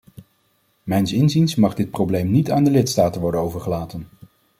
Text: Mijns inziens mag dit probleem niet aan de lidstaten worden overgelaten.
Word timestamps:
Mijns 0.83 1.13
inziens 1.13 1.55
mag 1.55 1.73
dit 1.73 1.91
probleem 1.91 2.31
niet 2.31 2.51
aan 2.51 2.63
de 2.63 2.71
lidstaten 2.71 3.21
worden 3.21 3.41
overgelaten. 3.41 4.07